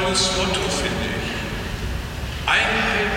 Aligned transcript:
tolles 0.00 0.30
Motto, 0.36 0.60
finde 0.70 1.06
ich. 1.12 1.30
Einheit, 2.46 3.16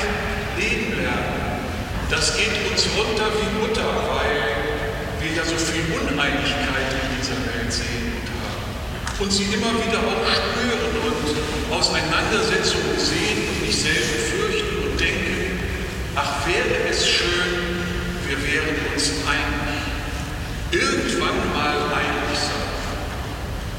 Leben 0.57 1.01
lernen. 1.01 1.63
Das 2.09 2.37
geht 2.37 2.53
uns 2.69 2.85
runter 2.95 3.27
wie 3.39 3.49
Butter, 3.59 3.89
weil 4.11 4.43
wir 5.19 5.31
ja 5.35 5.43
so 5.43 5.55
viel 5.55 5.85
Uneinigkeit 5.95 6.89
in 6.91 7.09
dieser 7.17 7.39
Welt 7.47 7.71
sehen 7.71 8.13
und 8.19 8.27
haben. 8.29 9.23
Und 9.23 9.31
sie 9.31 9.43
immer 9.43 9.73
wieder 9.81 9.99
auch 9.99 10.25
spüren 10.27 10.93
und 11.07 11.73
Auseinandersetzungen 11.73 12.99
sehen 12.99 13.47
und 13.49 13.65
nicht 13.65 13.79
selten 13.79 14.19
fürchten 14.29 14.91
und 14.91 14.99
denken, 14.99 15.59
ach 16.15 16.45
wäre 16.45 16.89
es 16.89 17.07
schön, 17.07 17.81
wir 18.27 18.37
wären 18.37 18.75
uns 18.93 19.09
einig. 19.25 19.81
Irgendwann 20.71 21.37
mal 21.53 21.77
einig 21.93 22.37
sein. 22.37 22.63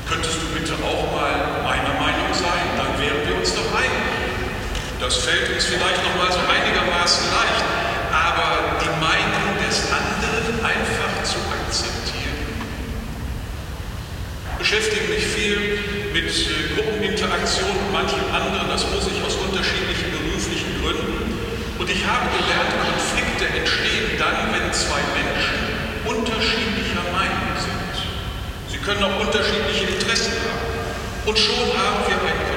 Könntest 0.09 0.37
du 0.37 0.47
bitte 0.59 0.75
auch 0.85 1.13
mal 1.13 1.63
meiner 1.65 1.95
Meinung 1.99 2.29
sein, 2.35 2.77
dann 2.77 3.01
wären 3.01 3.27
wir 3.27 3.37
uns 3.37 3.55
doch 3.55 3.73
einig. 3.75 4.05
Das 5.05 5.17
fällt 5.17 5.53
uns 5.53 5.67
vielleicht 5.67 6.01
noch 6.01 6.17
mal 6.17 6.33
so 6.33 6.41
einigermaßen 6.49 7.29
leicht, 7.29 7.65
aber 8.09 8.81
die 8.81 8.89
Meinung 9.05 9.53
des 9.61 9.93
anderen 9.93 10.65
einfach 10.65 11.13
zu 11.29 11.37
akzeptieren. 11.45 12.41
Ich 14.49 14.57
beschäftige 14.57 15.05
mich 15.13 15.27
viel 15.29 15.61
mit 16.09 16.25
äh, 16.25 16.73
Gruppeninteraktion 16.73 17.69
und 17.69 17.93
manchem 17.93 18.25
anderen, 18.33 18.65
das 18.73 18.89
muss 18.97 19.05
ich 19.13 19.21
aus 19.21 19.37
unterschiedlichen 19.45 20.09
beruflichen 20.09 20.73
Gründen. 20.81 21.37
Und 21.77 21.91
ich 21.91 22.01
habe 22.09 22.25
gelernt, 22.41 22.73
Konflikte 22.89 23.45
entstehen 23.61 24.17
dann, 24.17 24.57
wenn 24.57 24.73
zwei 24.73 25.05
Menschen 25.13 25.69
unterschiedlicher 26.09 27.05
Meinung 27.13 27.53
sind. 27.61 27.93
Sie 28.73 28.81
können 28.81 29.05
auch 29.05 29.21
unterschiedliche 29.21 29.85
Interessen 29.85 30.33
haben. 30.49 31.29
Und 31.29 31.37
schon 31.37 31.69
haben 31.77 32.09
wir 32.09 32.17
einen 32.17 32.41
Konflikt. 32.41 32.54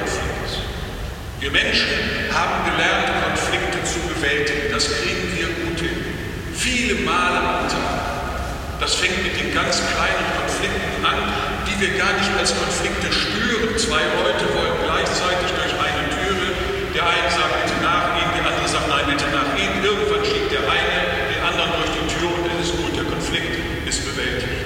Wir 1.38 1.52
Menschen 1.52 1.86
haben 2.34 2.66
gelernt, 2.66 3.14
Konflikte 3.22 3.78
zu 3.86 4.02
bewältigen. 4.10 4.74
Das 4.74 4.90
kriegen 4.90 5.22
wir 5.38 5.46
gut 5.62 5.78
hin. 5.78 6.02
Viele 6.50 6.98
Male 7.06 7.38
am 7.38 7.62
Tag. 7.70 8.82
Das 8.82 8.98
fängt 8.98 9.22
mit 9.22 9.38
den 9.38 9.54
ganz 9.54 9.78
kleinen 9.94 10.26
Konflikten 10.34 10.98
an, 11.06 11.14
die 11.62 11.78
wir 11.78 11.94
gar 11.94 12.10
nicht 12.18 12.34
als 12.34 12.50
Konflikte 12.58 13.06
spüren. 13.14 13.70
Zwei 13.78 14.02
Leute 14.18 14.50
wollen 14.50 14.82
gleichzeitig 14.82 15.54
durch 15.54 15.74
eine 15.78 16.10
Türe. 16.10 16.58
Der 16.98 17.06
eine 17.06 17.30
sagt, 17.30 17.54
bitte 17.54 17.78
nachgehen, 17.86 18.34
der 18.34 18.42
andere 18.42 18.66
sagt, 18.66 18.90
nein, 18.90 19.06
bitte 19.06 19.30
nachgehen. 19.30 19.78
Irgendwann 19.78 20.26
schiebt 20.26 20.50
der 20.50 20.66
eine 20.66 20.98
den 21.30 21.38
anderen 21.38 21.70
durch 21.78 21.92
die 22.02 22.06
Tür 22.18 22.34
und 22.34 22.50
es 22.50 22.66
ist 22.66 22.82
gut, 22.82 22.98
der 22.98 23.06
Konflikt 23.06 23.54
ist 23.86 24.02
bewältigt. 24.02 24.58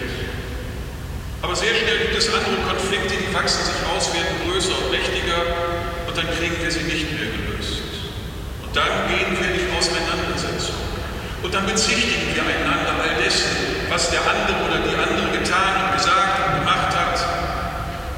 Aber 1.45 1.53
sehr 1.53 1.77
schnell 1.77 2.09
gibt 2.09 2.17
es 2.17 2.33
andere 2.33 2.65
Konflikte, 2.65 3.13
die 3.13 3.29
wachsen 3.29 3.61
sich 3.61 3.77
aus, 3.93 4.09
werden 4.17 4.41
größer 4.49 4.73
und 4.73 4.89
mächtiger 4.89 5.22
und 6.13 6.19
dann 6.19 6.37
kriegen 6.37 6.61
wir 6.61 6.71
sie 6.71 6.85
nicht 6.85 7.09
mehr 7.17 7.25
gelöst. 7.25 7.81
Und 8.61 8.77
dann 8.77 9.09
gehen 9.09 9.33
wir 9.33 9.49
in 9.49 9.73
Auseinandersetzung. 9.73 10.77
Und 11.41 11.49
dann 11.55 11.65
bezichtigen 11.65 12.37
wir 12.37 12.45
einander 12.45 13.01
all 13.01 13.17
dessen, 13.17 13.49
was 13.89 14.13
der 14.13 14.21
andere 14.21 14.61
oder 14.61 14.85
die 14.85 14.93
andere 14.93 15.33
getan 15.33 15.89
und 15.89 15.97
gesagt 15.97 16.37
und 16.45 16.61
gemacht 16.61 16.93
hat. 16.93 17.17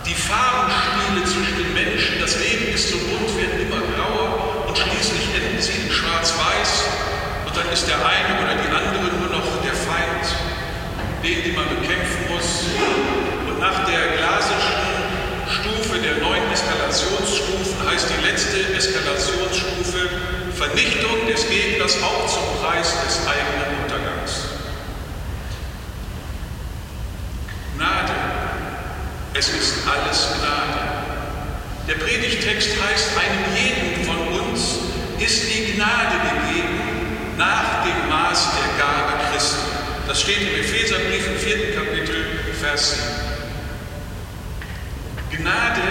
Die 0.02 0.14
Farbenspiele 0.18 1.22
zwischen 1.22 1.54
den 1.54 1.70
Menschen, 1.70 2.18
das 2.18 2.34
Leben 2.42 2.74
ist 2.74 2.90
so 2.90 2.98
bunt, 2.98 3.30
werden 3.38 3.62
immer 3.62 3.78
grauer 3.94 4.66
und 4.66 4.74
schließlich 4.74 5.30
enden 5.30 5.62
sie 5.62 5.86
in 5.86 5.86
schwarz-weiß 5.86 6.90
und 7.46 7.54
dann 7.54 7.70
ist 7.70 7.86
der 7.86 8.02
eine 8.02 8.42
oder 8.42 8.58
die 8.58 8.74
andere 8.74 9.06
nur 9.22 9.30
noch 9.38 9.46
der 9.62 9.76
Feind, 9.86 10.26
den, 11.22 11.46
den 11.46 11.54
man 11.54 11.70
bekämpfen 11.78 12.26
muss. 12.26 12.74
Und 13.46 13.60
nach 13.62 13.86
der 13.86 14.18
glasischen 14.18 14.83
Stufe 15.94 16.08
der 16.08 16.16
neuen 16.16 16.50
Eskalationsstufen 16.52 17.88
heißt 17.88 18.06
die 18.10 18.26
letzte 18.26 18.74
Eskalationsstufe 18.76 20.08
Vernichtung 20.56 21.26
des 21.28 21.48
Gegners 21.48 22.02
auch 22.02 22.26
zum 22.26 22.42
Preis 22.60 22.94
des 23.04 23.20
eigenen 23.28 23.82
Untergangs. 23.82 24.32
Gnade. 27.76 28.12
Es 29.34 29.48
ist 29.48 29.86
alles 29.86 30.28
Gnade. 30.38 30.80
Der 31.86 31.94
Predigtext 31.94 32.70
heißt, 32.70 33.10
einem 33.16 33.54
jeden 33.54 34.04
von 34.04 34.50
uns 34.50 34.78
ist 35.20 35.44
die 35.44 35.74
Gnade 35.74 36.16
gegeben 36.34 37.36
nach 37.38 37.84
dem 37.84 38.08
Maß 38.08 38.48
der 38.56 38.84
Gabe 38.84 39.30
Christi. 39.30 39.58
Das 40.08 40.20
steht 40.20 40.40
im 40.40 40.60
Epheserbrief 40.60 41.26
im 41.26 41.38
vierten 41.38 41.74
Kapitel, 41.76 42.40
Vers 42.60 42.96
7. 42.96 43.23
Gnade 45.36 45.82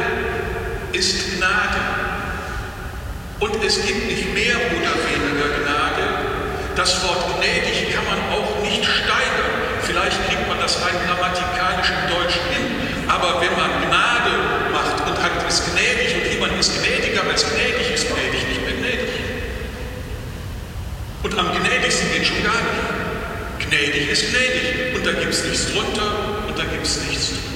ist 0.94 1.38
Gnade. 1.38 1.81
Und 3.40 3.64
es 3.64 3.86
gibt 3.86 4.08
nicht 4.08 4.34
mehr 4.34 4.56
oder 4.56 4.94
weniger 5.04 5.50
Gnade. 5.59 6.04
Das 6.76 7.04
Wort 7.04 7.38
gnädig 7.38 7.94
kann 7.94 8.06
man 8.06 8.20
auch 8.31 8.62
nicht 8.64 8.84
steigern. 8.84 9.54
Vielleicht 9.81 10.18
kriegt 10.28 10.48
man 10.48 10.59
das 10.59 10.78
rein 10.81 10.96
grammatikalisch 11.06 11.92
im 11.92 12.16
Deutschen 12.16 12.46
hin. 12.56 12.66
Aber 13.08 13.42
wenn 13.42 13.54
man 13.58 13.70
Gnade 13.84 14.34
macht 14.72 15.08
und 15.08 15.22
hat 15.22 15.34
ist 15.54 15.70
gnädig 15.70 16.16
und 16.16 16.31
jemand 16.31 16.60
ist 16.60 16.74
gnädiger 16.81 17.22
als 17.30 17.46
gnädig, 17.46 17.94
ist 17.94 18.08
gnädig 18.08 18.42
nicht 18.50 18.62
mehr 18.66 18.74
gnädig. 18.74 19.14
Und 21.22 21.38
am 21.38 21.52
gnädigsten 21.54 22.12
geht 22.12 22.25
schon 22.25 22.44
gar 22.44 22.58
nicht. 22.58 23.70
Gnädig 23.70 24.10
ist 24.10 24.31
gnädig. 24.31 24.96
Und 24.96 25.06
da 25.06 25.12
gibt 25.12 25.34
es 25.34 25.44
nichts 25.46 25.72
drunter 25.72 26.10
und 26.48 26.58
da 26.58 26.64
gibt 26.64 26.86
es 26.86 26.98
nichts 27.06 27.30
drunter. 27.30 27.54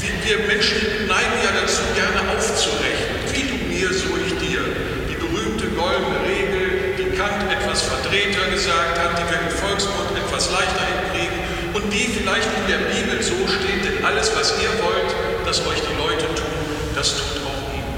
Wir, 0.00 0.14
wir 0.24 0.46
Menschen 0.46 0.80
neigen 1.08 1.38
ja 1.44 1.52
dazu, 1.60 1.82
gerne 1.92 2.24
aufzurechnen. 2.32 3.20
Wie 3.36 3.44
du 3.52 3.56
mir, 3.68 3.92
so 3.92 4.16
ich 4.16 4.32
dir. 4.40 4.64
Die 5.12 5.18
berühmte 5.20 5.68
goldene 5.76 6.24
Regel, 6.24 6.96
die 6.96 7.12
Kant 7.18 7.52
etwas 7.52 7.82
verdrehter 7.82 8.48
gesagt 8.48 8.96
hat, 8.96 9.12
die 9.20 9.28
wir 9.28 9.40
im 9.44 9.52
Volksmund 9.52 10.16
etwas 10.16 10.50
leichter 10.52 10.88
hinkriegen 10.88 11.38
und 11.74 11.92
die 11.92 12.08
vielleicht 12.16 12.48
in 12.48 12.66
der 12.70 12.80
Bibel 12.88 13.22
so 13.22 13.36
steht, 13.46 13.84
denn 13.84 14.04
alles, 14.04 14.32
was 14.34 14.54
ihr 14.62 14.72
wollt, 14.82 15.10
dass 15.44 15.60
euch 15.66 15.80
die 15.80 15.96
Leute 15.96 16.26
tun, 16.34 16.58
das 16.94 17.16
tut 17.16 17.42
auch 17.46 17.62
ihr. 17.74 17.88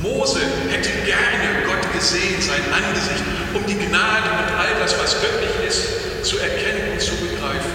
Mose 0.00 0.40
hätte 0.70 0.90
gerne 1.02 1.66
Gott 1.66 1.82
gesehen, 1.92 2.40
sein 2.40 2.62
Angesicht, 2.70 3.24
um 3.54 3.66
die 3.66 3.74
Gnade 3.74 4.30
und 4.30 4.50
all 4.54 4.70
das, 4.78 4.94
was 4.98 5.18
göttlich 5.20 5.50
ist, 5.66 6.24
zu 6.24 6.38
erkennen 6.38 6.92
und 6.94 7.00
zu 7.00 7.16
begreifen. 7.16 7.74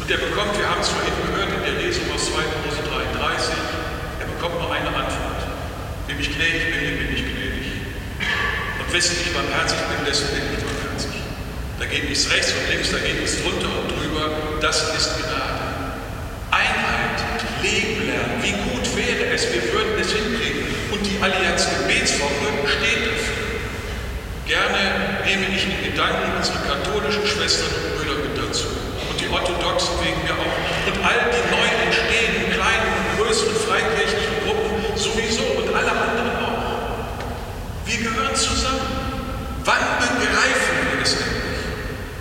Und 0.00 0.10
er 0.10 0.18
bekommt, 0.18 0.58
wir 0.58 0.68
haben 0.68 0.80
es 0.80 0.88
vorhin 0.92 1.16
gehört 1.24 1.48
in 1.56 1.62
der 1.64 1.80
Lesung 1.80 2.04
aus 2.12 2.28
2. 2.28 2.36
Mose 2.68 2.84
33, 2.84 3.48
er 4.20 4.28
bekommt 4.28 4.60
nur 4.60 4.68
eine 4.68 4.92
Antwort. 4.92 5.40
Wem 6.06 6.20
ich 6.20 6.36
gnädig 6.36 6.68
bin, 6.68 6.80
dem 6.84 6.96
bin 7.00 7.10
ich 7.16 7.24
gnädig. 7.24 7.66
Und 8.78 8.88
wessen 8.92 9.16
ich 9.16 9.32
barmherzig 9.32 9.80
bin, 9.88 10.04
dessen 10.04 10.28
bin 10.36 10.44
ich 10.52 10.60
barmherzig. 10.60 11.16
Da 11.80 11.84
geht 11.86 12.08
nichts 12.08 12.28
rechts 12.30 12.52
und 12.52 12.68
links, 12.68 12.92
da 12.92 12.98
geht 12.98 13.20
nichts 13.20 13.40
drunter 13.40 13.72
und 13.72 13.88
drüber. 13.88 14.60
Das 14.60 14.84
ist 14.92 15.16
Gnade. 15.16 15.64
Einheit, 16.52 17.18
Leben 17.62 18.06
lernen. 18.06 18.36
Wie 18.42 18.54
gut 18.68 18.84
wäre 18.96 19.32
es, 19.34 19.48
wir 19.52 19.62
würden 19.72 19.85
Allianz 21.22 21.66
Gebetswoche 21.78 22.48
steht 22.66 23.06
dafür. 23.06 23.46
Gerne 24.46 25.24
nehme 25.24 25.46
ich 25.54 25.64
in 25.64 25.92
Gedanken 25.92 26.36
unsere 26.36 26.58
katholischen 26.64 27.26
Schwestern 27.26 27.70
und 27.74 27.98
Brüder 27.98 28.18
mit 28.22 28.36
dazu 28.36 28.86
die 29.26 29.32
orthodoxen 29.32 29.98
wegen 30.00 30.22
mir 30.22 30.34
auch. 30.38 30.56
Und 30.86 30.96
all 31.02 31.18
die 31.34 31.44
neu 31.50 31.68
entstehenden 31.82 32.52
kleinen 32.54 32.88
und 32.94 33.08
größeren 33.18 33.56
freikirchlichen 33.56 34.46
Gruppen 34.46 34.94
sowieso 34.94 35.42
und 35.58 35.68
alle 35.74 35.90
anderen 35.90 36.30
auch. 36.46 36.62
Wir 37.84 37.98
gehören 37.98 38.36
zusammen. 38.36 38.86
Wann 39.64 39.82
begreifen 39.98 40.76
wir 40.94 41.02
es 41.02 41.12
endlich? 41.14 41.66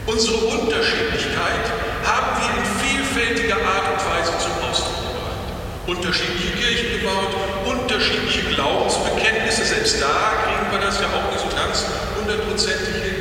Unsere 0.07 0.37
Unterschiedlichkeit 0.57 1.65
haben 2.05 2.41
wir 2.41 2.49
in 2.57 2.65
vielfältiger 2.81 3.57
Art 3.57 3.85
und 3.93 4.01
Weise 4.01 4.33
zum 4.41 4.53
Ausdruck 4.65 4.97
gebracht. 5.05 5.45
Unterschiedliche 5.85 6.57
Kirchen 6.57 7.01
gebaut, 7.01 7.33
unterschiedliche 7.65 8.44
Glaubensbekenntnisse, 8.55 9.65
selbst 9.65 10.01
da 10.01 10.47
kriegen 10.47 10.71
wir 10.71 10.79
das 10.79 10.99
ja 10.99 11.07
auch 11.11 11.27
nicht 11.27 11.43
so 11.43 11.51
ganz 11.51 11.85
hundertprozentig 12.15 12.95
hin. 13.03 13.19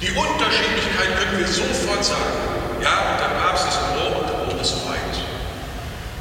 Die 0.00 0.10
Unterschiedlichkeit 0.10 1.12
können 1.20 1.38
wir 1.38 1.48
sofort 1.48 2.04
sagen. 2.04 2.32
Ja, 2.80 3.12
und 3.12 3.20
der 3.20 3.32
Papst 3.40 3.68
ist 3.68 3.78
Rom 3.92 4.20
und 4.20 4.28
der 4.28 4.36
Rom 4.40 4.60
ist 4.60 4.74
weit. 4.88 5.16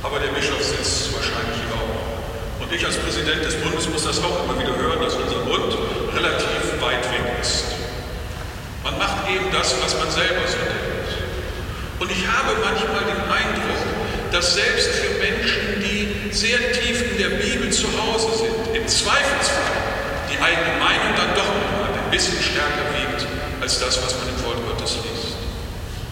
Aber 0.04 0.19
der 0.19 0.31
Bischof 0.36 0.63
sitzt 0.63 1.15
wahrscheinlich 1.15 1.56
hier 1.56 1.71
auch. 1.75 2.63
Und 2.63 2.71
ich 2.71 2.86
als 2.86 2.98
Präsident 3.00 3.44
des 3.44 3.56
Bundes 3.56 3.88
muss 3.89 4.04
das 4.04 4.19
auch 4.19 4.44
immer 4.44 4.60
wieder 4.60 4.75
hören, 4.75 5.00
dass 5.00 5.15
unser 5.15 5.39
Bund 5.48 5.71
relativ 6.15 6.80
weit 6.83 7.04
weg 7.12 7.27
ist. 7.42 7.75
Man 8.83 8.98
macht 9.00 9.27
eben 9.31 9.48
das, 9.51 9.75
was 9.81 9.95
man 9.98 10.12
selber 10.12 10.44
so 10.48 10.60
denkt. 10.60 11.12
Und 12.00 12.12
ich 12.12 12.27
habe 12.27 12.60
manchmal 12.60 13.07
den 13.07 13.24
Eindruck, 13.31 13.93
dass 14.33 14.56
selbst 14.56 14.89
für 14.89 15.13
Menschen, 15.21 15.77
die 15.80 16.33
sehr 16.33 16.57
tief 16.74 17.12
in 17.12 17.18
der 17.19 17.38
Bibel 17.38 17.69
zu 17.69 17.85
Hause 18.01 18.30
sind, 18.35 18.75
im 18.75 18.88
Zweifelsfall 18.88 19.77
die 20.27 20.41
eigene 20.41 20.74
Meinung 20.81 21.13
dann 21.15 21.35
doch 21.35 21.45
mal 21.45 21.94
ein 21.94 22.09
bisschen 22.09 22.41
stärker 22.41 22.89
wiegt 22.97 23.27
als 23.62 23.80
das, 23.80 24.01
was 24.03 24.18
man 24.18 24.27
im 24.33 24.44
Wort 24.44 24.57
Gottes 24.68 24.97
liest. 25.06 25.38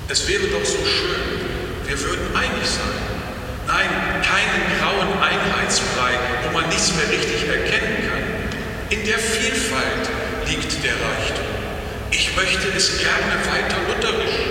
Es 0.08 0.28
wäre 0.28 0.46
doch 0.54 0.64
so 0.64 0.78
schön, 0.86 1.50
wir 1.88 2.00
würden 2.00 2.28
einig 2.38 2.62
sein. 2.62 3.02
Nein, 3.66 3.90
keinen 4.22 4.70
grauen 4.78 5.18
Einheitsbrei, 5.18 6.14
wo 6.46 6.54
man 6.54 6.70
nichts 6.70 6.94
mehr 6.94 7.10
richtig 7.10 7.50
erkennen 7.50 8.06
kann. 8.06 8.22
In 8.92 9.04
der 9.04 9.18
Vielfalt 9.18 10.06
liegt 10.46 10.72
der 10.84 10.94
Reichtum. 10.94 11.50
Ich 12.12 12.36
möchte 12.36 12.68
es 12.78 13.00
gerne 13.00 13.34
weiter 13.50 13.78
lutherisch, 13.88 14.46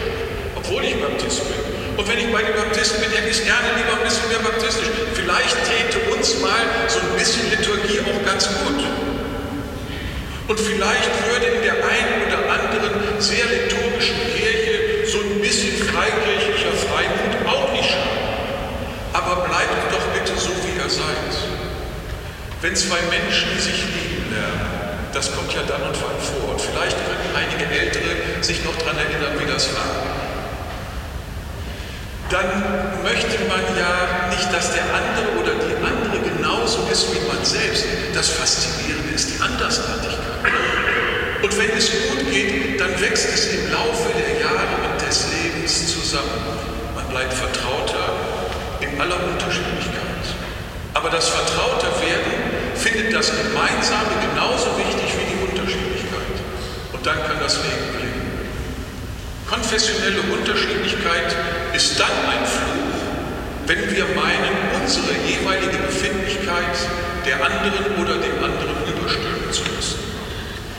obwohl 0.57 0.83
ich 0.83 0.97
Baptist 0.97 1.45
bin. 1.47 1.70
Und 2.01 2.09
wenn 2.09 2.17
ich 2.17 2.33
bei 2.33 2.41
den 2.41 2.57
Baptisten 2.57 2.99
bin, 2.99 3.13
ich 3.13 3.45
gerne 3.45 3.77
lieber 3.77 3.93
ein 3.93 4.09
bisschen 4.09 4.25
mehr 4.33 4.41
baptistisch. 4.41 4.89
Vielleicht 5.13 5.53
täte 5.69 6.01
uns 6.17 6.41
mal 6.41 6.65
so 6.89 6.97
ein 6.97 7.13
bisschen 7.13 7.45
Liturgie 7.53 8.01
auch 8.01 8.25
ganz 8.25 8.49
gut. 8.49 8.81
Und 10.49 10.59
vielleicht 10.59 11.13
würde 11.29 11.61
in 11.61 11.61
der 11.61 11.77
einen 11.77 12.25
oder 12.25 12.41
anderen 12.57 13.21
sehr 13.21 13.45
liturgischen 13.45 14.17
Kirche 14.33 15.13
so 15.13 15.21
ein 15.21 15.45
bisschen 15.45 15.77
freikirchlicher 15.77 16.73
Freimut 16.89 17.37
auch 17.45 17.71
nicht 17.77 17.93
schaden. 17.93 18.33
Aber 19.13 19.45
bleibt 19.45 19.93
doch 19.93 20.07
bitte 20.17 20.33
so, 20.41 20.57
wie 20.65 20.81
ihr 20.81 20.89
seid. 20.89 21.37
Wenn 22.63 22.75
zwei 22.77 23.05
Menschen 23.13 23.61
sich 23.61 23.77
lieben 23.93 24.33
lernen, 24.33 25.05
das 25.13 25.37
kommt 25.37 25.53
ja 25.53 25.61
dann 25.69 25.83
und 25.83 26.01
wann 26.01 26.17
vor. 26.17 26.57
Und 26.57 26.61
vielleicht 26.63 26.97
können 26.97 27.29
einige 27.37 27.69
Ältere 27.69 28.41
sich 28.41 28.65
noch 28.65 28.77
daran 28.79 28.97
erinnern, 28.97 29.37
wie 29.37 29.53
das 29.53 29.69
war. 29.75 30.20
Dann 32.31 33.03
möchte 33.03 33.43
man 33.51 33.59
ja 33.77 34.31
nicht, 34.31 34.55
dass 34.55 34.73
der 34.73 34.85
andere 34.95 35.35
oder 35.43 35.51
die 35.59 35.75
andere 35.83 36.23
genauso 36.23 36.87
ist 36.87 37.13
wie 37.13 37.27
man 37.27 37.45
selbst. 37.45 37.85
Das 38.15 38.29
Faszinierende 38.29 39.11
ist 39.13 39.35
die 39.35 39.43
Andersartigkeit. 39.43 40.55
Und 41.43 41.59
wenn 41.59 41.77
es 41.77 41.91
gut 41.91 42.31
geht, 42.31 42.81
dann 42.81 43.01
wächst 43.01 43.27
es 43.35 43.47
im 43.49 43.73
Laufe 43.73 44.15
der 44.15 44.41
Jahre 44.41 44.79
und 44.87 45.03
des 45.03 45.27
Lebens 45.33 45.93
zusammen. 45.93 46.39
Man 46.95 47.09
bleibt 47.09 47.33
vertrauter 47.33 48.15
in 48.79 49.01
aller 49.01 49.19
Unterschiedlichkeit. 49.27 50.23
Aber 50.95 51.11
das 51.11 51.29
vertrauter 51.29 51.91
werden 51.99 52.77
findet 52.77 53.13
das 53.13 53.31
Gemeinsame 53.31 54.15
genauso 54.31 54.79
wichtig 54.79 55.11
wie 55.19 55.35
die 55.35 55.51
Unterschiedlichkeit. 55.51 56.39
Und 56.93 57.05
dann 57.05 57.17
kann 57.27 57.41
das 57.41 57.57
Leben 57.57 57.91
gelingen. 57.91 58.10
Konfessionelle 59.51 60.23
Unterschiedlichkeit 60.31 61.35
ist 61.75 61.99
dann 61.99 62.15
ein 62.31 62.47
Fluch, 62.47 63.67
wenn 63.67 63.83
wir 63.91 64.07
meinen, 64.15 64.55
unsere 64.81 65.11
jeweilige 65.27 65.77
Befindlichkeit 65.91 66.79
der 67.27 67.35
anderen 67.45 67.99
oder 67.99 68.15
dem 68.23 68.39
anderen 68.39 68.79
überstülpen 68.87 69.51
zu 69.51 69.63
müssen. 69.75 69.99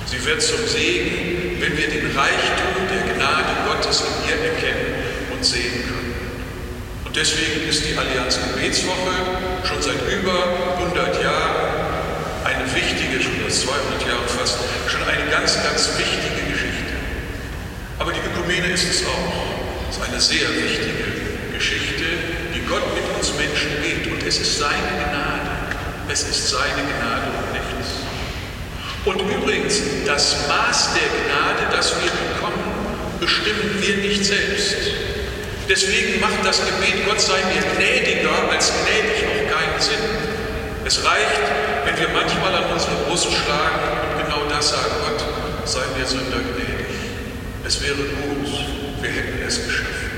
Sie 0.05 0.23
wird 0.23 0.41
zum 0.41 0.65
Segen, 0.65 1.59
wenn 1.59 1.75
wir 1.77 1.89
den 1.89 2.15
Reichtum 2.15 2.87
der 2.87 3.11
Gnade 3.11 3.51
Gottes 3.67 4.03
in 4.07 4.31
ihr 4.31 4.39
erkennen 4.39 4.95
und 5.35 5.43
sehen 5.43 5.83
können. 5.83 6.15
Und 7.03 7.13
deswegen 7.13 7.67
ist 7.67 7.83
die 7.83 7.97
Allianz 7.97 8.39
Gebetswoche 8.39 9.67
schon 9.67 9.81
seit 9.81 9.99
über 10.07 10.79
100 10.79 11.21
Jahren 11.21 11.55
eine 12.45 12.63
wichtige, 12.73 13.21
schon 13.21 13.35
das 13.45 13.67
200 13.67 14.07
Jahre 14.07 14.27
fast, 14.31 14.59
schon 14.87 15.03
eine 15.03 15.29
ganz, 15.29 15.59
ganz 15.61 15.91
wichtige 15.99 16.49
Geschichte. 16.49 16.91
Ökumene 18.61 18.75
ist 18.75 18.89
es 18.89 19.05
auch. 19.07 19.89
Es 19.89 19.97
ist 19.97 20.03
eine 20.07 20.21
sehr 20.21 20.47
wichtige 20.49 21.53
Geschichte, 21.53 22.05
die 22.53 22.61
Gott 22.69 22.83
mit 22.93 23.03
uns 23.17 23.33
Menschen 23.33 23.81
geht. 23.81 24.05
Und 24.11 24.21
es 24.21 24.39
ist 24.39 24.59
seine 24.59 25.01
Gnade. 25.01 25.49
Es 26.09 26.21
ist 26.23 26.49
seine 26.49 26.85
Gnade 26.85 27.27
und 27.41 27.53
nichts. 27.53 27.89
Und 29.05 29.19
übrigens, 29.19 29.81
das 30.05 30.47
Maß 30.47 30.89
der 30.93 31.09
Gnade, 31.09 31.75
das 31.75 31.95
wir 31.95 32.11
bekommen, 32.11 32.61
bestimmen 33.19 33.81
wir 33.81 33.97
nicht 33.97 34.25
selbst. 34.25 34.75
Deswegen 35.67 36.19
macht 36.19 36.45
das 36.45 36.59
Gebet, 36.59 37.05
Gott 37.07 37.19
sei 37.19 37.39
mir 37.49 37.63
gnädiger 37.75 38.51
als 38.51 38.71
gnädig, 38.83 39.25
auch 39.25 39.57
keinen 39.57 39.81
Sinn. 39.81 40.05
Es 40.85 41.03
reicht, 41.03 41.41
wenn 41.85 41.97
wir 41.97 42.09
manchmal 42.09 42.53
an 42.53 42.71
unsere 42.71 42.93
Brust 43.07 43.25
schlagen 43.25 43.81
und 44.17 44.25
genau 44.25 44.45
das 44.49 44.69
sagen, 44.69 44.91
Gott, 45.01 45.25
sei 45.65 45.81
mir 45.97 46.05
Sünder 46.05 46.37
gnädig. 46.37 46.70
Es 47.71 47.79
wäre 47.79 47.95
gut, 47.95 48.51
wir 48.99 49.09
hätten 49.09 49.47
es 49.47 49.63
geschafft. 49.63 50.11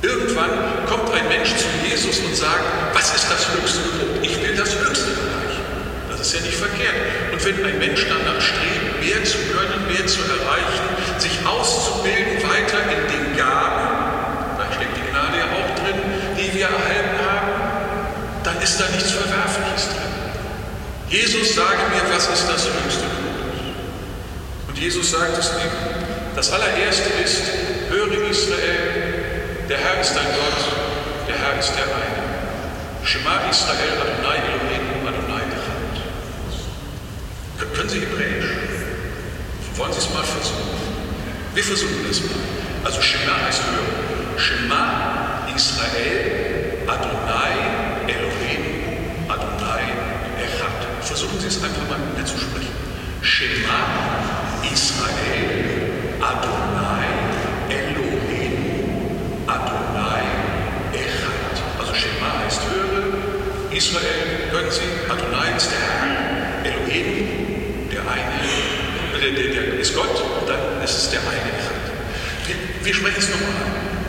Irgendwann 0.00 0.86
kommt 0.86 1.10
ein 1.10 1.26
Mensch 1.26 1.50
zu 1.56 1.66
Jesus 1.82 2.20
und 2.20 2.36
sagt, 2.36 2.94
was 2.94 3.16
ist 3.16 3.26
das 3.26 3.50
höchste 3.50 3.82
Gebot? 3.82 4.22
Ich 4.22 4.40
will 4.40 4.54
das 4.54 4.70
höchste 4.78 5.10
erreichen. 5.10 5.66
Das 6.08 6.20
ist 6.20 6.34
ja 6.34 6.40
nicht 6.42 6.54
verkehrt. 6.54 6.94
Und 7.32 7.44
wenn 7.44 7.66
ein 7.66 7.78
Mensch 7.80 8.06
danach 8.06 8.40
strebt, 8.40 9.02
mehr 9.02 9.24
zu 9.24 9.38
können, 9.50 9.90
mehr 9.90 10.06
zu 10.06 10.22
erreichen, 10.22 10.86
sich 11.18 11.34
auszubilden, 11.44 12.38
weiter 12.38 12.78
in 12.94 13.02
den 13.10 13.36
Gaben, 13.36 14.54
da 14.54 14.70
steckt 14.70 14.94
die 14.94 15.10
Gnade 15.10 15.42
ja 15.42 15.50
auch 15.50 15.74
drin, 15.82 15.98
die 16.38 16.54
wir 16.54 16.70
erhalten 16.70 17.18
haben, 17.26 17.50
dann 18.44 18.62
ist 18.62 18.78
da 18.78 18.86
nichts 18.94 19.10
Verwerfliches 19.10 19.90
drin. 19.90 20.14
Jesus, 21.10 21.56
sage 21.56 21.90
mir, 21.90 22.06
was 22.14 22.30
ist 22.30 22.46
das 22.46 22.70
höchste 22.70 23.02
Gebot? 23.02 23.66
Und 24.68 24.78
Jesus 24.78 25.10
sagt 25.10 25.36
es 25.38 25.50
ihm. 25.50 25.95
Das 26.36 26.52
allererste 26.52 27.08
ist, 27.24 27.44
höre 27.88 28.28
Israel, 28.28 29.14
der 29.70 29.78
Herr 29.78 29.98
ist 30.02 30.14
dein 30.14 30.26
Gott, 30.26 31.26
der 31.26 31.34
Herr 31.34 31.58
ist 31.58 31.72
der 31.72 31.84
eine. 31.84 32.26
Shema 33.02 33.40
Israel 33.50 33.96
Adonai 34.02 34.36
Elohim 34.44 35.08
Adonai 35.08 35.44
Echad. 35.48 35.96
Können 37.74 37.88
Sie 37.88 38.00
Hebräisch? 38.00 38.50
Wollen 39.76 39.92
Sie 39.94 39.98
es 39.98 40.10
mal 40.12 40.24
versuchen? 40.24 40.76
Wir 41.54 41.64
versuchen 41.64 42.06
es 42.10 42.20
mal. 42.20 42.28
Also 42.84 43.00
Shema 43.00 43.32
heißt 43.46 43.62
hören. 43.62 44.38
Shema 44.38 45.48
Israel 45.56 46.84
Adonai 46.86 47.54
Elohim 48.08 48.62
Adonai 49.26 49.84
Echad. 50.44 50.84
Versuchen 51.00 51.40
Sie 51.40 51.46
es 51.46 51.64
einfach 51.64 51.88
mal 51.88 51.98
mitzusprechen. 52.14 52.74
Shema 53.22 53.80
Israel 54.70 55.86
Adonai 56.20 57.06
Elohim 57.68 58.54
Adonai 59.46 60.22
Echad. 60.92 61.54
Also 61.78 61.94
Shema 61.94 62.30
heißt 62.44 62.62
höre, 62.70 63.12
Israel, 63.76 64.48
hören 64.52 64.70
Sie, 64.70 64.88
Adonai 65.06 65.54
ist 65.54 65.70
der 65.70 65.78
Herr, 65.78 66.64
Elohim, 66.64 67.28
der 67.92 68.00
eine, 68.00 68.40
der, 69.20 69.52
der, 69.52 69.64
der 69.64 69.80
ist 69.80 69.94
Gott, 69.94 70.08
und 70.08 70.48
dann 70.48 70.82
ist 70.82 70.96
es 70.96 71.10
der 71.10 71.20
eine 71.20 71.52
Echad. 71.52 71.84
Wir, 72.46 72.56
wir 72.86 72.94
sprechen 72.94 73.18
es 73.18 73.28
nochmal. 73.28 73.52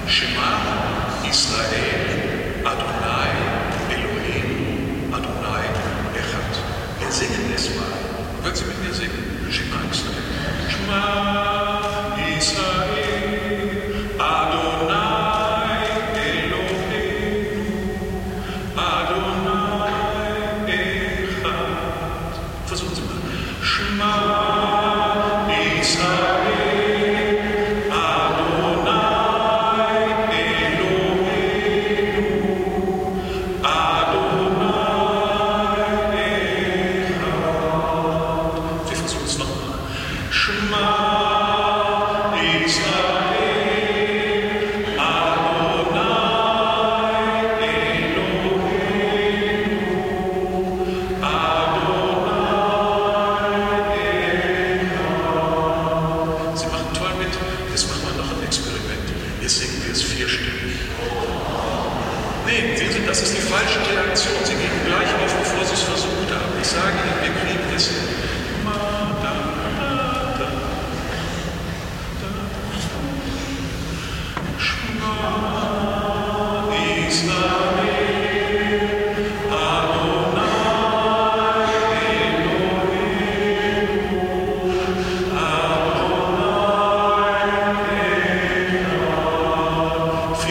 Shema 0.08 1.20
Israel 1.30 2.64
Adonai 2.64 3.28
Elohim 3.92 5.14
Adonai 5.14 5.66
Echad. 6.16 6.54
Wir 7.00 7.12
singen 7.12 7.52
es 7.54 7.70
mal. 7.76 7.92
Können 8.44 8.56
Sie 8.56 8.64
mit 8.64 8.88
mir 8.88 8.94
singen? 8.94 9.52
Shema 9.52 9.82
Israel. 9.92 10.16
Shema 10.72 11.47
Shema 23.78 24.37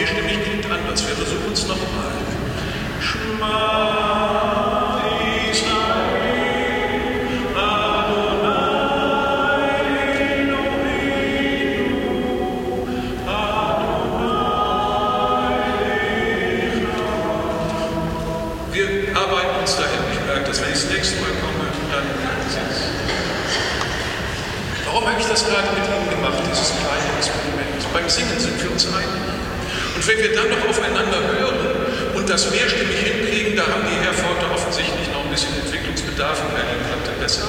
Adonai 0.09 0.35
Echad. 0.35 0.46
Mehrstimmig 32.77 32.99
hinkriegen, 32.99 33.55
da 33.55 33.63
haben 33.63 33.85
die 33.89 33.97
Herforder 34.05 34.53
offensichtlich 34.53 35.07
noch 35.13 35.23
ein 35.25 35.31
bisschen 35.31 35.53
Entwicklungsbedarf, 35.57 36.41
in 36.45 36.53
Berlin 36.53 36.81
klappt 36.85 37.07
er 37.07 37.17
besser. 37.17 37.47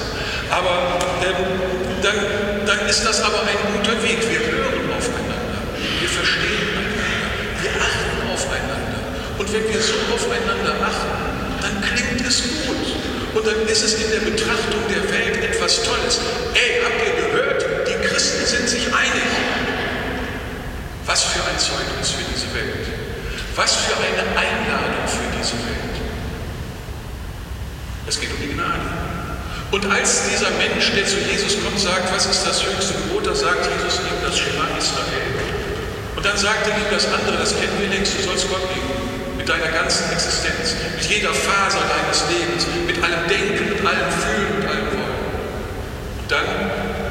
Aber 0.50 0.99
ähm, 1.25 1.61
dann, 2.02 2.18
dann 2.64 2.88
ist 2.88 3.04
das 3.04 3.20
aber 3.23 3.42
ein 3.42 3.58
guter 3.76 3.97
Weg. 4.02 4.18
Wir 4.25 4.40
hören 4.40 4.88
aufeinander, 4.97 5.61
wir 5.76 6.08
verstehen 6.08 6.68
einander, 6.73 7.28
wir 7.61 7.73
achten 7.76 8.18
aufeinander. 8.32 9.00
Und 9.38 9.52
wenn 9.52 9.64
wir 9.68 9.80
so 9.80 9.94
aufeinander 10.14 10.75
achten, 10.80 11.12
dann 11.61 11.76
klingt 11.85 12.25
es 12.26 12.42
gut. 12.64 12.87
Und 13.35 13.47
dann 13.47 13.61
ist 13.68 13.85
es 13.85 13.94
in 14.00 14.11
der 14.11 14.25
Betrachtung 14.25 14.80
der 14.88 15.04
Welt 15.12 15.44
etwas 15.44 15.82
Tolles. 15.85 16.20
Ey, 16.54 16.80
habt 16.82 17.00
ihr 17.04 17.14
gehört? 17.20 17.61
Die 17.87 18.08
Christen 18.08 18.47
sind 18.47 18.68
sich 18.68 18.87
einig. 18.87 19.28
Was 21.04 21.25
für 21.25 21.40
ein 21.44 21.58
Zeugnis 21.58 22.11
für 22.11 22.25
diese 22.32 22.52
Welt. 22.54 22.98
Was 23.59 23.75
für 23.75 23.99
eine 23.99 24.23
Einladung 24.38 25.03
für 25.11 25.27
diese 25.35 25.59
Welt. 25.67 25.99
Es 28.07 28.21
geht 28.21 28.31
um 28.31 28.38
die 28.38 28.55
Gnade. 28.55 28.87
Und 29.75 29.83
als 29.91 30.31
dieser 30.31 30.55
Mensch, 30.62 30.95
der 30.95 31.05
zu 31.05 31.19
Jesus 31.19 31.59
kommt, 31.59 31.75
sagt, 31.75 32.07
was 32.15 32.27
ist 32.27 32.47
das 32.47 32.62
höchste 32.62 32.95
Gebot, 33.03 33.27
da 33.27 33.35
sagt 33.35 33.67
Jesus 33.67 33.99
ihm 33.99 34.15
das 34.23 34.38
Schema 34.38 34.62
Israel. 34.79 35.27
Und 36.15 36.25
dann 36.25 36.38
sagt 36.38 36.71
er 36.71 36.79
ihm 36.79 36.87
das 36.87 37.11
andere, 37.11 37.35
das 37.35 37.50
kennen 37.50 37.75
wir 37.83 37.91
längst, 37.91 38.15
du 38.15 38.23
sollst 38.23 38.47
Gott 38.49 38.62
lieben. 38.71 38.95
Mit 39.35 39.49
deiner 39.49 39.75
ganzen 39.75 40.07
Existenz, 40.12 40.79
mit 40.95 41.11
jeder 41.11 41.35
Faser 41.35 41.83
deines 41.83 42.31
Lebens, 42.31 42.62
mit 42.87 43.03
allem 43.03 43.27
Denken, 43.27 43.75
mit 43.75 43.83
allem 43.83 44.07
Fühlen, 44.23 44.55
mit 44.62 44.69
allem 44.71 44.87
Wollen. 44.95 45.19
Und 46.23 46.31
dann 46.31 46.47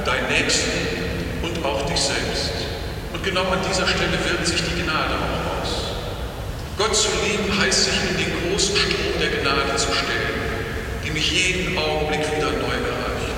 dein 0.07 0.23
Nächsten 0.31 1.43
und 1.43 1.59
auch 1.65 1.83
dich 1.91 1.99
selbst. 1.99 2.55
Und 3.11 3.21
genau 3.21 3.51
an 3.51 3.59
dieser 3.67 3.85
Stelle 3.85 4.15
wirkt 4.23 4.47
sich 4.47 4.63
die 4.63 4.81
Gnade 4.81 5.11
aus. 5.11 5.36
Gott 6.87 6.95
zu 6.95 7.09
lieben 7.25 7.59
heißt 7.59 7.85
sich 7.85 7.93
in 8.09 8.17
den 8.17 8.51
großen 8.51 8.75
Strom 8.75 9.19
der 9.19 9.29
Gnade 9.29 9.75
zu 9.75 9.91
stellen 9.91 10.47
die 11.07 11.13
mich 11.13 11.31
jeden 11.31 11.77
Augenblick 11.77 12.19
wieder 12.35 12.51
neu 12.51 12.75
erreicht. 12.83 13.31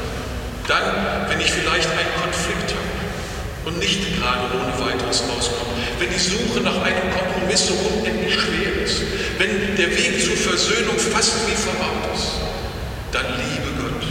Dann, 0.68 1.29
wenn 1.29 1.39
ich 1.39 1.51
vielleicht 1.51 1.89
einen 1.89 2.13
Konflikt 2.18 2.74
habe 2.74 3.70
und 3.70 3.77
nicht 3.77 4.01
gerade 4.18 4.50
ohne 4.58 4.74
weiteres 4.82 5.22
rauskomme, 5.29 5.77
wenn 6.00 6.10
die 6.10 6.18
Suche 6.18 6.62
nach 6.62 6.82
einem 6.82 7.13
Kompromiss 7.13 7.68
so 7.68 7.74
unendlich 7.74 8.34
schwer 8.34 8.74
ist, 8.84 9.01
wenn 9.38 9.75
der 9.77 9.89
Weg 9.96 10.18
zur 10.18 10.36
Versöhnung 10.36 10.98
fast 10.98 11.46
wie 11.46 11.56
verbaut 11.56 12.10
ist, 12.15 12.41
dann 13.12 13.25
liebe 13.38 13.70
Gott, 13.77 14.01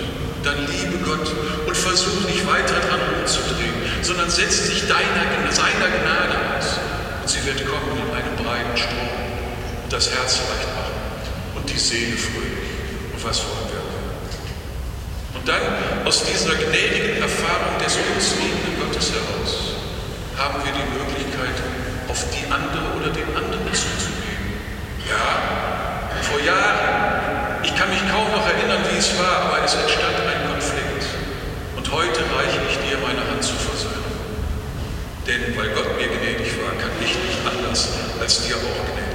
dann 0.44 0.58
liebe 0.70 0.98
Gott 1.02 1.34
und 1.66 1.76
versuche 1.76 2.30
nicht 2.30 2.46
weiter 2.46 2.78
dran 2.78 3.00
umzudrehen, 3.18 3.74
sondern 4.02 4.30
setze 4.30 4.70
dich 4.70 4.86
deiner, 4.86 5.50
seiner 5.50 5.90
Gnade 5.90 6.38
aus 6.58 6.78
und 7.22 7.28
sie 7.28 7.44
wird 7.44 7.66
kommen 7.66 7.98
in 7.98 8.14
einem 8.14 8.36
breiten 8.36 8.76
Strom 8.76 9.27
und 9.88 9.96
das 9.96 10.12
Herz 10.12 10.44
leicht 10.44 10.68
machen 10.76 11.00
und 11.56 11.64
die 11.64 11.78
Seele 11.78 12.12
fröhlich 12.12 12.68
was 13.24 13.40
wollen 13.40 13.72
wir? 13.72 13.80
Und 15.40 15.48
dann 15.48 15.64
aus 16.04 16.24
dieser 16.28 16.54
gnädigen 16.60 17.24
Erfahrung 17.24 17.72
des 17.80 17.96
uns 17.96 18.36
liebenden 18.36 18.76
Gottes 18.84 19.16
heraus 19.16 19.80
haben 20.36 20.60
wir 20.60 20.72
die 20.76 20.88
Möglichkeit, 20.92 21.56
auf 22.08 22.20
die 22.36 22.44
andere 22.52 23.00
oder 23.00 23.08
den 23.16 23.32
anderen 23.32 23.64
zuzugehen. 23.72 24.60
Ja, 25.08 26.12
vor 26.20 26.38
Jahren, 26.40 27.64
ich 27.64 27.74
kann 27.74 27.88
mich 27.88 28.04
kaum 28.12 28.28
noch 28.28 28.44
erinnern, 28.44 28.84
wie 28.92 28.98
es 29.00 29.16
war, 29.16 29.48
aber 29.48 29.64
es 29.64 29.72
entstand 29.72 30.20
ein 30.20 30.52
Konflikt. 30.52 31.04
Und 31.76 31.90
heute 31.90 32.20
reiche 32.36 32.60
ich 32.68 32.76
dir 32.84 33.00
meine 33.00 33.24
Hand 33.24 33.40
zur 33.40 33.56
Versöhnung. 33.56 34.20
Denn 35.26 35.56
weil 35.56 35.72
Gott 35.72 35.96
mir 35.96 36.12
gnädig 36.12 36.52
war, 36.60 36.76
kann 36.76 36.92
ich 37.00 37.16
nicht 37.16 37.40
anders, 37.48 37.88
als 38.20 38.44
dir 38.44 38.56
auch 38.56 38.84
gnädig 38.84 39.02
zu. 39.02 39.07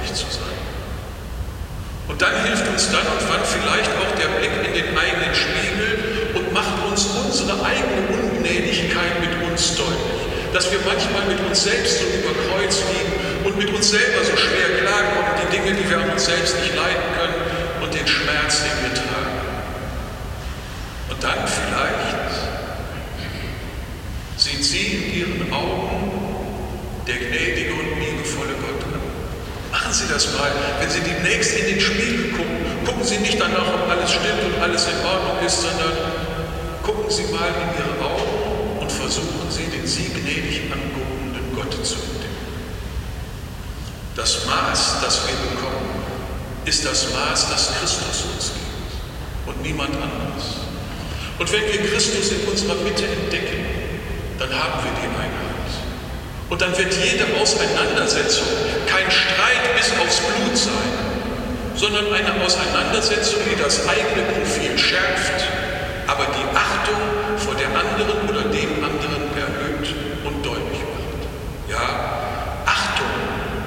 Und 2.14 2.22
dann 2.22 2.46
hilft 2.46 2.68
uns 2.68 2.92
dann 2.92 3.02
und 3.02 3.26
wann 3.26 3.42
vielleicht 3.42 3.90
auch 3.98 4.14
der 4.14 4.30
Blick 4.38 4.54
in 4.62 4.72
den 4.72 4.96
eigenen 4.96 5.34
Spiegel 5.34 6.30
und 6.38 6.52
macht 6.52 6.78
uns 6.86 7.06
unsere 7.06 7.58
eigene 7.58 8.06
Ungnädigkeit 8.06 9.18
mit 9.18 9.50
uns 9.50 9.74
deutlich. 9.74 10.22
Dass 10.54 10.70
wir 10.70 10.78
manchmal 10.86 11.26
mit 11.26 11.44
uns 11.44 11.64
selbst 11.64 11.98
so 11.98 12.04
über 12.06 12.30
Kreuz 12.46 12.78
liegen 12.94 13.10
und 13.42 13.58
mit 13.58 13.68
uns 13.74 13.90
selber 13.90 14.22
so 14.22 14.36
schwer 14.36 14.78
klarkommen, 14.78 15.42
die 15.42 15.58
Dinge, 15.58 15.74
die 15.74 15.90
wir 15.90 15.98
an 15.98 16.10
uns 16.10 16.26
selbst 16.26 16.54
nicht 16.62 16.76
leiden 16.76 17.02
können 17.18 17.82
und 17.82 17.92
den 17.92 18.06
Schmerz, 18.06 18.62
den 18.62 18.78
wir 18.86 18.94
tragen. 18.94 19.34
Und 21.10 21.18
dann 21.18 21.42
vielleicht 21.50 22.30
sieht 24.38 24.62
sie 24.62 24.86
in 24.86 25.18
ihren 25.18 25.52
Augen 25.52 26.14
der 27.08 27.16
gnädige 27.16 27.72
und 27.72 27.98
liebevolle 27.98 28.54
Gott 28.62 28.84
Machen 29.74 29.92
Sie 30.04 30.12
das 30.12 30.32
mal. 30.34 30.50
Wenn 30.80 30.90
Sie 30.90 31.00
demnächst 31.00 31.56
in 31.56 31.66
den 31.66 31.80
Spiegel 31.80 32.32
gucken, 32.32 32.56
gucken 32.84 33.04
Sie 33.04 33.18
nicht 33.18 33.40
danach, 33.40 33.74
ob 33.74 33.88
alles 33.88 34.10
stimmt 34.10 34.44
und 34.44 34.62
alles 34.62 34.86
in 34.86 35.04
Ordnung 35.04 35.44
ist, 35.44 35.62
sondern 35.62 35.92
gucken 36.82 37.10
Sie 37.10 37.24
mal 37.32 37.48
in 37.48 37.68
Ihre 37.78 38.04
Augen 38.04 38.80
und 38.80 38.92
versuchen 38.92 39.48
Sie, 39.50 39.64
den 39.64 39.86
Sie 39.86 40.10
gnädig 40.10 40.70
anguckenden 40.72 41.54
Gott 41.54 41.72
zu 41.84 41.94
entdecken. 41.94 42.44
Das 44.16 44.46
Maß, 44.46 45.00
das 45.02 45.26
wir 45.26 45.36
bekommen, 45.50 45.88
ist 46.64 46.84
das 46.84 47.12
Maß, 47.12 47.48
das 47.50 47.72
Christus 47.80 48.24
uns 48.32 48.52
gibt 48.52 49.48
und 49.48 49.62
niemand 49.62 49.94
anderes. 49.94 50.64
Und 51.38 51.52
wenn 51.52 51.62
wir 51.62 51.90
Christus 51.90 52.30
in 52.30 52.48
unserer 52.48 52.76
Mitte 52.76 53.04
entdecken, 53.06 53.66
dann 54.38 54.50
haben 54.50 54.84
wir 54.84 54.92
die 55.00 55.08
Einheit. 55.08 55.44
Und 56.50 56.60
dann 56.60 56.76
wird 56.76 56.92
jede 56.94 57.24
Auseinandersetzung 57.40 58.46
kein 58.86 59.10
Streit 59.10 59.63
bis 59.84 59.98
aufs 60.00 60.20
Blut 60.20 60.56
sein, 60.56 60.92
sondern 61.76 62.06
eine 62.12 62.42
Auseinandersetzung, 62.42 63.40
die 63.50 63.60
das 63.60 63.86
eigene 63.86 64.24
Profil 64.32 64.78
schärft, 64.78 65.44
aber 66.06 66.26
die 66.26 66.46
Achtung 66.56 67.00
vor 67.36 67.54
der 67.54 67.68
anderen 67.68 68.28
oder 68.28 68.48
dem 68.48 68.80
anderen 68.80 69.28
erhöht 69.36 69.88
und 70.24 70.44
deutlich 70.44 70.80
macht. 70.80 71.22
Ja, 71.68 72.64
Achtung, 72.64 73.12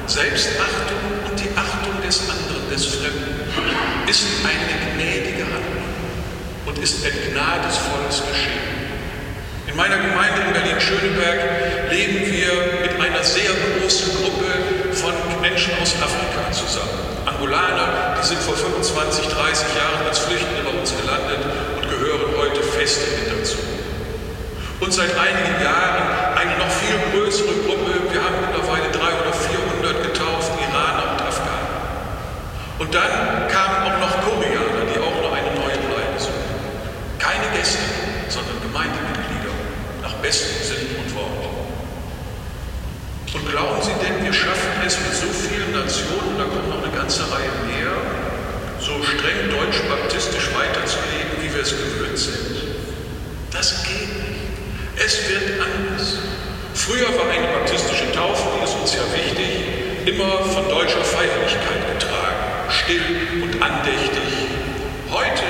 Selbstachtung 0.08 0.98
und 1.30 1.40
die 1.40 1.50
Achtung 1.56 2.02
des 2.06 2.22
anderen, 2.22 2.70
des 2.72 2.86
Fremden, 2.86 4.10
ist 4.10 4.26
eine 4.42 4.96
gnädige 4.96 5.44
Handlung 5.44 5.86
und 6.66 6.80
ist 6.80 7.06
ein 7.06 7.14
gnadesvolles 7.32 8.24
Geschehen. 8.32 8.78
In 9.68 9.76
meiner 9.76 9.98
Gemeinde 9.98 10.42
in 10.48 10.54
Berlin-Schöneberg 10.54 11.92
leben 11.92 12.26
wir 12.32 12.82
mit 12.82 13.00
einer 13.00 13.24
sehr 13.24 13.52
von 15.16 15.42
Menschen 15.42 15.72
aus 15.82 15.96
Afrika 16.02 16.52
zusammen. 16.52 17.00
Angolaner, 17.26 18.18
die 18.20 18.26
sind 18.26 18.42
vor 18.42 18.56
25, 18.56 19.28
30 19.28 19.76
Jahren 19.76 20.08
als 20.08 20.20
Flüchtlinge 20.20 20.64
bei 20.64 20.74
uns 20.80 20.92
gelandet 20.96 21.40
und 21.78 21.86
gehören 21.88 22.34
heute 22.38 22.64
fest 22.64 23.00
mit 23.16 23.32
dazu. 23.32 23.58
Und 24.80 24.92
seit 24.92 25.12
einigen 25.16 25.62
Jahren 25.64 26.36
eine 26.36 26.58
noch 26.60 26.70
viel 26.70 26.98
größere 27.12 27.56
Gruppe, 27.66 28.12
wir 28.12 28.22
haben 28.22 28.38
mittlerweile 28.42 28.92
300 28.92 29.28
oder 29.28 29.34
400 29.34 30.04
getauft, 30.04 30.52
Iraner 30.60 31.16
und 31.16 31.22
Afghanen. 31.22 31.72
Und 32.80 32.94
dann 32.94 33.48
kamen 33.48 33.78
auch 33.88 33.98
noch 34.00 34.14
Koreaner, 34.24 34.86
die 34.88 35.00
auch 35.00 35.18
noch 35.24 35.34
eine 35.34 35.52
neue 35.56 35.78
Bleibe 35.88 36.18
suchen. 36.20 36.52
Keine 37.20 37.48
Gäste, 37.56 37.80
sondern 38.30 38.62
Gemeindemitglieder 38.62 39.28
besten 40.22 40.62
Sinn 40.62 40.88
und 41.00 41.16
Wort. 41.16 41.48
Und 43.34 43.50
glauben 43.50 43.82
Sie 43.82 43.94
denn, 44.04 44.26
es 44.88 44.98
mit 45.04 45.14
so 45.14 45.28
vielen 45.28 45.76
Nationen, 45.76 46.40
da 46.40 46.46
kommt 46.46 46.70
noch 46.70 46.82
eine 46.82 46.96
ganze 46.96 47.28
Reihe 47.28 47.52
mehr, 47.68 47.92
so 48.80 49.04
streng 49.04 49.52
deutsch-baptistisch 49.52 50.48
weiterzuleben, 50.56 51.44
wie 51.44 51.52
wir 51.54 51.62
es 51.62 51.72
gewöhnt 51.76 52.18
sind? 52.18 52.72
Das 53.52 53.84
geht 53.84 54.16
nicht. 54.16 54.48
Es 54.96 55.28
wird 55.28 55.60
anders. 55.60 56.24
Früher 56.74 57.12
war 57.20 57.28
eine 57.28 57.52
baptistische 57.60 58.10
Taufe, 58.14 58.48
die 58.56 58.64
ist 58.64 58.76
uns 58.80 58.96
ja 58.96 59.04
wichtig, 59.12 60.08
immer 60.08 60.40
von 60.56 60.70
deutscher 60.70 61.04
Feierlichkeit 61.04 61.84
getragen, 62.00 62.72
still 62.72 63.44
und 63.44 63.62
andächtig. 63.62 64.32
Heute 65.12 65.48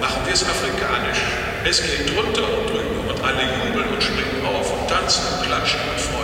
machen 0.00 0.22
wir 0.24 0.34
es 0.34 0.46
afrikanisch. 0.46 1.18
Es 1.66 1.82
geht 1.82 2.14
drunter 2.14 2.46
und 2.46 2.70
drüber 2.70 3.10
und 3.10 3.18
alle 3.26 3.42
jubeln 3.42 3.90
und 3.90 4.02
springen 4.02 4.46
auf 4.46 4.70
und 4.70 4.86
tanzen 4.88 5.22
und 5.34 5.46
klatschen 5.46 5.80
und 5.90 6.00
freuen 6.00 6.21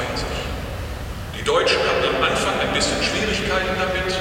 Deutschen 1.49 1.81
hatten 1.81 2.05
am 2.13 2.21
Anfang 2.21 2.61
ein 2.61 2.77
bisschen 2.77 3.01
Schwierigkeiten 3.01 3.73
damit, 3.81 4.13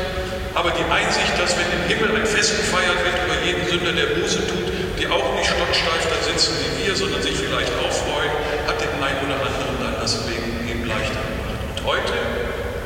aber 0.55 0.71
die 0.71 0.87
Einsicht, 0.87 1.35
dass 1.35 1.59
wenn 1.59 1.67
im 1.75 1.83
Himmel 1.91 2.15
ein 2.15 2.25
Fest 2.25 2.55
gefeiert 2.55 3.03
wird 3.03 3.19
über 3.19 3.35
jeden 3.43 3.67
Sünder, 3.67 3.91
der 3.91 4.15
Buße 4.15 4.47
tut, 4.47 4.71
die 4.95 5.11
auch 5.11 5.35
nicht 5.35 5.51
stocksteif 5.51 6.07
da 6.07 6.23
sitzen 6.23 6.55
wie 6.63 6.87
wir, 6.87 6.95
sondern 6.95 7.19
sich 7.19 7.35
vielleicht 7.35 7.75
auch 7.83 7.91
freuen, 7.91 8.31
hat 8.63 8.79
den 8.79 8.95
einen 9.03 9.19
oder 9.27 9.43
anderen 9.43 9.75
dann 9.75 9.99
das 9.99 10.23
Leben 10.23 10.55
eben 10.71 10.87
leichter 10.87 11.19
gemacht. 11.19 11.59
Und 11.67 11.79
heute 11.83 12.15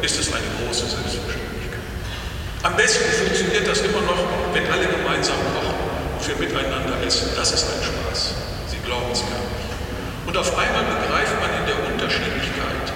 ist 0.01 0.17
es 0.17 0.33
eine 0.33 0.49
große 0.57 0.89
Selbstverständlichkeit. 0.89 1.85
Am 2.65 2.73
besten 2.73 3.13
funktioniert 3.13 3.69
das 3.69 3.85
immer 3.85 4.01
noch, 4.09 4.25
wenn 4.57 4.65
alle 4.73 4.89
gemeinsam 4.89 5.37
kochen 5.53 5.77
für 6.17 6.33
miteinander 6.41 6.97
essen, 7.05 7.29
das 7.37 7.53
ist 7.53 7.69
ein 7.69 7.81
Spaß. 7.85 8.33
Sie 8.73 8.81
glauben 8.81 9.13
es 9.13 9.21
gar 9.21 9.37
nicht. 9.37 9.69
Und 10.25 10.33
auf 10.33 10.49
einmal 10.57 10.81
begreift 10.97 11.37
man 11.37 11.53
in 11.61 11.65
der 11.69 11.77
Unterschiedlichkeit, 11.93 12.89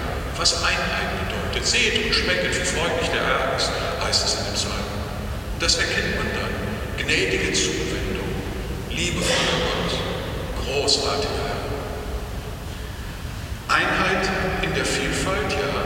was 0.46 0.62
Einheit 0.62 1.10
bedeutet. 1.26 1.66
Seht 1.66 2.06
und 2.06 2.14
schmecket, 2.14 2.54
wie 2.54 2.64
freundlich 2.64 3.10
der 3.10 3.26
Herr 3.26 3.56
ist, 3.56 3.70
heißt 4.04 4.26
es 4.26 4.34
in 4.38 4.44
dem 4.46 4.54
Psalm. 4.54 4.86
Und 5.54 5.62
das 5.62 5.74
erkennt 5.76 6.14
man 6.16 6.28
dann. 6.38 6.54
Gnädige 7.02 7.52
Zuwendung, 7.52 8.30
liebevoller 8.90 9.58
Gott, 9.66 9.98
großartiger 10.62 11.50
Herr. 11.50 11.66
Einheit 13.74 14.30
in 14.62 14.74
der 14.74 14.84
Vielfalt, 14.84 15.50
ja. 15.50 15.82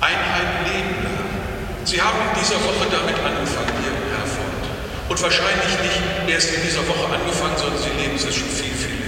Einheit 0.00 0.72
leben 0.72 0.96
lernen. 1.04 1.36
Sie 1.84 2.00
haben 2.00 2.18
in 2.32 2.40
dieser 2.40 2.56
Woche 2.56 2.88
damit 2.90 3.20
angefangen 3.20 3.76
hier 3.84 3.92
in 3.92 4.16
Herford. 4.16 4.64
Und 5.10 5.22
wahrscheinlich 5.22 5.76
nicht 5.82 6.00
erst 6.26 6.54
in 6.54 6.62
dieser 6.62 6.88
Woche 6.88 7.04
angefangen, 7.04 7.56
sondern 7.58 7.82
Sie 7.82 7.92
leben 8.00 8.16
es 8.16 8.34
schon 8.34 8.48
viel, 8.48 8.72
viel. 8.72 9.01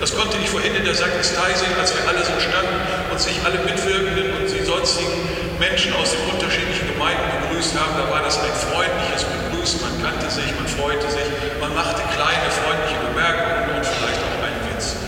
Das 0.00 0.14
konnte 0.14 0.36
ich 0.42 0.48
vorhin 0.50 0.74
in 0.74 0.84
der 0.84 0.94
Sakristei 0.94 1.54
sehen, 1.54 1.74
als 1.78 1.94
wir 1.94 2.02
alle 2.08 2.24
so 2.24 2.34
standen 2.40 2.76
und 3.10 3.20
sich 3.20 3.38
alle 3.44 3.58
Mitwirkenden 3.62 4.34
und 4.36 4.46
die 4.50 4.64
sonstigen 4.64 5.14
Menschen 5.58 5.94
aus 5.94 6.10
den 6.10 6.24
unterschiedlichen 6.34 6.92
Gemeinden 6.92 7.24
begrüßt 7.40 7.78
haben. 7.78 7.94
Da 7.96 8.10
war 8.10 8.22
das 8.22 8.38
ein 8.38 8.52
freundliches 8.52 9.24
Begrüßen, 9.24 9.80
man 9.80 9.94
kannte 10.02 10.28
sich, 10.30 10.50
man 10.58 10.66
freute 10.66 11.06
sich, 11.10 11.28
man 11.60 11.74
machte 11.74 12.02
kleine 12.12 12.48
freundliche 12.50 12.98
Bemerkungen 13.06 13.78
und 13.78 13.84
vielleicht 13.86 14.20
auch 14.20 14.38
einen 14.42 14.60
Witz. 14.74 14.98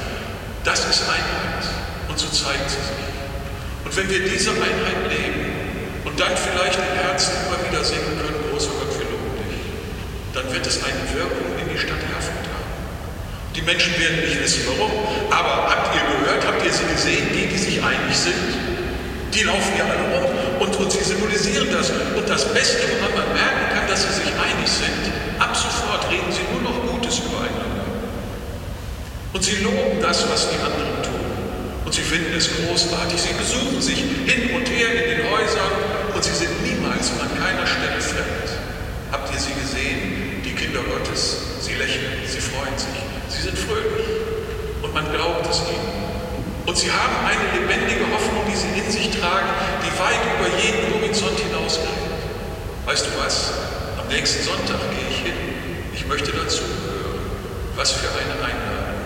Das 0.63 0.81
ist 0.87 1.03
Einheit 1.11 1.65
und 2.09 2.19
so 2.19 2.29
zeigt 2.31 2.71
sie 2.71 2.81
sich. 2.81 3.07
Und 3.85 3.93
wenn 3.97 4.09
wir 4.09 4.23
diese 4.31 4.51
Einheit 4.51 5.03
leben 5.11 5.47
und 6.05 6.19
dann 6.19 6.35
vielleicht 6.37 6.79
im 6.79 6.95
Herzen 7.03 7.35
immer 7.47 7.59
wieder 7.67 7.83
singen 7.85 8.19
können, 8.19 8.39
großer 8.51 8.71
Gott, 8.79 8.91
wir 8.99 9.07
loben 9.11 9.35
dich, 9.51 9.67
dann 10.35 10.47
wird 10.53 10.67
es 10.67 10.83
eine 10.83 11.03
Wirkung 11.15 11.59
in 11.59 11.69
die 11.71 11.79
Stadt 11.79 12.03
Herford 12.03 12.47
haben. 12.51 12.71
Die 13.57 13.63
Menschen 13.63 13.99
werden 13.99 14.21
nicht 14.21 14.37
wissen, 14.37 14.69
warum. 14.69 14.93
Aber 15.33 15.65
habt 15.73 15.89
ihr 15.97 16.05
gehört, 16.05 16.47
habt 16.47 16.61
ihr 16.61 16.73
sie 16.73 16.85
gesehen, 16.93 17.33
die, 17.33 17.49
die 17.49 17.57
sich 17.57 17.83
einig 17.83 18.13
sind? 18.13 18.37
Die 19.33 19.45
laufen 19.45 19.73
ja 19.81 19.85
alle 19.89 20.13
rum 20.13 20.29
und, 20.61 20.77
und 20.77 20.93
sie 20.93 21.03
symbolisieren 21.03 21.73
das. 21.73 21.89
Und 21.89 22.29
das 22.29 22.53
Beste, 22.53 22.85
woran 22.85 23.17
man 23.17 23.33
merken 23.33 23.73
kann, 23.73 23.89
dass 23.89 24.05
sie 24.05 24.13
sich 24.13 24.29
einig 24.29 24.69
sind, 24.69 25.09
ab 25.41 25.57
sofort 25.57 26.05
reden 26.13 26.29
sie 26.29 26.45
nur 26.53 26.69
noch 26.69 26.77
Gutes 26.85 27.25
übereinander. 27.25 27.89
Und 29.33 29.43
sie 29.43 29.57
loben 29.65 30.05
das, 30.05 30.29
was 30.29 30.51
die 30.53 30.61
anderen 30.61 31.01
tun. 31.01 31.25
Und 31.87 31.95
sie 31.95 32.03
finden 32.03 32.37
es 32.37 32.51
großartig. 32.61 33.17
Sie 33.17 33.33
besuchen 33.41 33.81
sich 33.81 34.05
hin 34.29 34.53
und 34.53 34.69
her 34.69 34.93
in 34.93 35.17
den 35.17 35.31
Häusern 35.33 35.73
und 36.13 36.23
sie 36.23 36.37
sind 36.37 36.53
niemals 36.61 37.09
an 37.17 37.33
keiner 37.41 37.65
Stelle 37.65 38.01
fremd. 38.05 38.53
Habt 39.13 39.33
ihr 39.33 39.41
sie 39.41 39.57
gesehen, 39.57 40.45
die 40.45 40.53
Kinder 40.53 40.81
Gottes? 40.85 41.57
Sie 41.61 41.73
lächeln, 41.75 42.21
sie 42.27 42.41
freuen 42.41 42.77
sich, 42.77 43.16
sie 43.37 43.43
sind 43.43 43.59
fröhlich 43.59 44.07
und 44.83 44.95
man 44.95 45.05
glaubt 45.13 45.47
es 45.51 45.61
ihnen. 45.69 46.07
Und 46.65 46.77
sie 46.77 46.91
haben 46.91 47.15
eine 47.23 47.61
lebendige 47.61 48.05
Hoffnung, 48.13 48.43
die 48.51 48.57
sie 48.57 48.69
in 48.79 48.91
sich 48.91 49.11
tragen, 49.21 49.49
die 49.85 49.93
weit 50.01 50.23
über 50.35 50.49
jeden 50.59 50.95
Horizont 50.95 51.39
hinausgeht. 51.39 51.87
Weißt 52.87 53.07
du 53.07 53.11
was? 53.23 53.53
Am 54.01 54.09
nächsten 54.09 54.43
Sonntag 54.43 54.81
gehe 54.91 55.09
ich 55.11 55.19
hin. 55.19 55.39
Ich 55.95 56.07
möchte 56.07 56.33
dazugehören. 56.33 57.21
Was 57.77 57.93
für 57.93 58.09
eine 58.09 58.33
Einladung. 58.43 58.97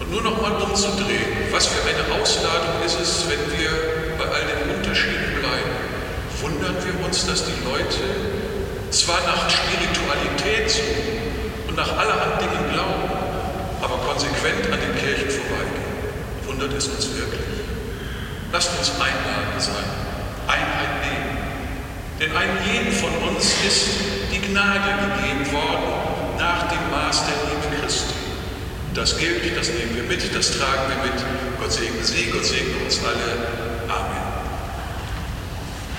Und 0.00 0.10
nur 0.12 0.22
noch 0.22 0.40
mal 0.40 0.52
umzudrehen, 0.62 1.50
was 1.50 1.66
für 1.66 1.82
eine 1.82 2.20
Ausladung 2.20 2.82
ist 2.84 3.00
es, 3.00 3.24
wenn 3.28 3.58
wir 3.58 3.70
bei 4.18 4.24
all 4.24 4.44
den 4.46 4.76
Unterschieden 4.76 5.40
bleiben. 5.40 5.72
Wundern 6.42 6.76
wir 6.84 7.06
uns, 7.06 7.26
dass 7.26 7.44
die 7.44 7.64
Leute 7.64 7.98
zwar 8.90 9.20
nach 9.26 9.50
Spiritualität 9.50 10.70
suchen 10.70 11.17
nach 11.78 11.96
allerhand 11.96 12.42
Dingen 12.42 12.74
glauben, 12.74 13.06
aber 13.80 13.98
konsequent 14.02 14.66
an 14.66 14.80
den 14.82 14.98
Kirchen 14.98 15.30
vorbeigehen. 15.30 15.94
Wundert 16.44 16.72
es 16.74 16.88
uns 16.88 17.06
wirklich? 17.14 17.46
Lasst 18.50 18.76
uns 18.76 18.90
einladen 18.98 19.58
sein, 19.58 19.86
Einheit 20.48 21.06
nehmen. 21.06 21.38
Denn 22.18 22.36
einem 22.36 22.58
jeden 22.66 22.90
von 22.90 23.14
uns 23.30 23.54
ist 23.64 23.86
die 24.32 24.40
Gnade 24.40 24.90
gegeben 25.06 25.52
worden 25.52 26.34
nach 26.36 26.66
dem 26.66 26.82
Maß 26.90 27.22
der 27.30 27.38
Liebe 27.46 27.80
Christi. 27.80 28.14
Das 28.94 29.16
gilt, 29.16 29.56
das 29.56 29.68
nehmen 29.68 29.94
wir 29.94 30.02
mit, 30.02 30.34
das 30.34 30.58
tragen 30.58 30.82
wir 30.90 31.12
mit. 31.12 31.22
Gott 31.60 31.70
segne 31.70 32.02
Sie, 32.02 32.26
Gott 32.32 32.44
segne 32.44 32.74
uns 32.84 32.98
alle. 33.04 33.57